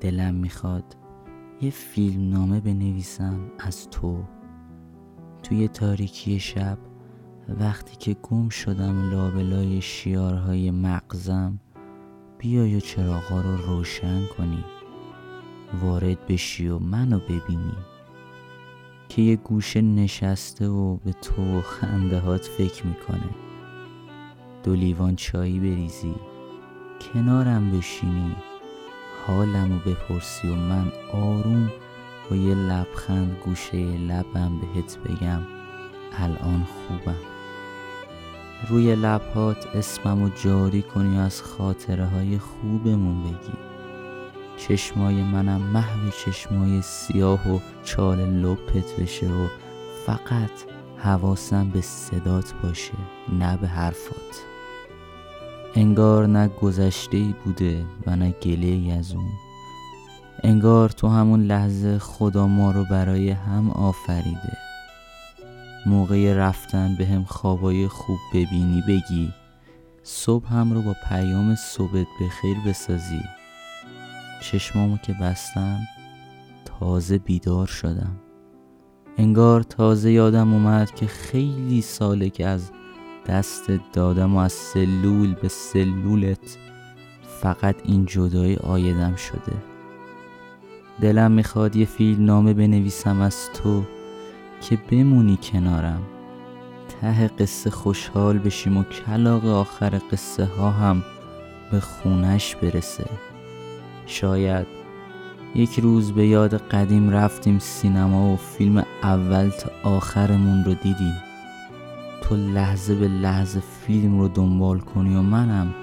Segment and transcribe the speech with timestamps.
[0.00, 0.96] دلم می‌خواد
[1.60, 4.24] یه فیلم نامه بنویسم از تو.
[5.42, 6.78] توی تاریکی شب
[7.60, 11.58] وقتی که گم شدم لابلای شیارهای مغزم
[12.38, 14.64] بیای و چراغا رو روشن کنی.
[15.82, 17.76] وارد بشی و منو ببینی.
[19.08, 23.30] که یه گوشه نشسته و به تو و خنده هات فکر می‌کنه.
[24.62, 26.14] دو لیوان چایی بریزی
[27.00, 28.36] کنارم بشینی.
[29.28, 31.72] حالمو بپرسی و من آروم
[32.30, 35.40] با یه لبخند گوشه لبم بهت بگم
[36.18, 37.16] الان خوبم.
[38.68, 43.58] روی لبهات اسممو جاری کنی و از خاطره های خوبمون بگی.
[44.56, 49.48] چشمای منم محو چشمای سیاه و چال لپت بشه و
[50.06, 50.50] فقط
[50.96, 52.94] حواسم به صدات باشه
[53.32, 54.44] نه به حرفات.
[55.78, 59.30] انگار نه گذشته ای بوده و نه گله از اون.
[60.42, 64.56] انگار تو همون لحظه خدا ما رو برای هم آفریده.
[65.86, 69.32] موقع رفتن به هم خوابای خوب ببینی بگی
[70.02, 73.22] صبح هم رو با پیام صبحت به خیر بسازی.
[74.42, 75.78] چشمامو که بستم
[76.64, 78.16] تازه بیدار شدم.
[79.18, 82.70] انگار تازه یادم اومد که خیلی ساله که از
[83.28, 86.58] دست دادم و از سلول به سلولت
[87.40, 89.56] فقط این جدایی آیدم شده.
[91.00, 93.82] دلم می‌خواد یه فیلم نامه بنویسم از تو
[94.60, 96.02] که بمونی کنارم.
[97.00, 101.02] ته قصه خوشحال بشیم و کلاق آخر قصه ها هم
[101.72, 103.06] به خونش برسه.
[104.06, 104.66] شاید
[105.54, 111.27] یک روز به یاد قدیم رفتیم سینما و فیلم اول تا آخرمون رو دیدیم.
[112.22, 115.74] تو لحظه به لحظه فیلم رو دنبال کنی و منم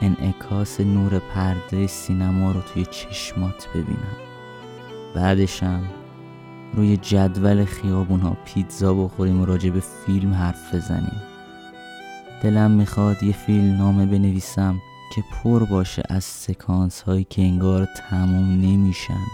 [0.00, 4.16] انعکاس نور پرده سینما رو توی چشمات ببینم.
[5.14, 5.82] بعدشم
[6.74, 11.22] روی جدول خیابون ها پیتزا بخوریم و راجع به فیلم حرف بزنیم.
[12.42, 14.80] دلم می‌خواد یه فیلم نامه بنویسم
[15.14, 19.26] که پر باشه از سکانس هایی که انگار تموم نمیشن.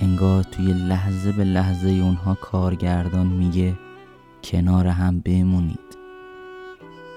[0.00, 3.74] انگار توی لحظه به لحظه اونها کارگردان میگه
[4.50, 5.96] کنار هم بمونید.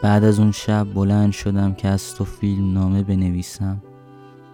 [0.03, 3.81] بعد از اون شب بلند شدم که از تو فیلم نامه بنویسم.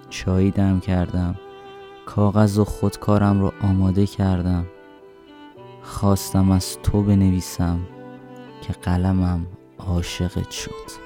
[0.10, 1.36] چایی دم کردم.
[2.06, 4.66] کاغذ و خودکارم رو آماده کردم.
[5.82, 7.80] خواستم از تو بنویسم
[8.62, 9.46] که قلمم
[9.80, 11.05] عاشقت شد.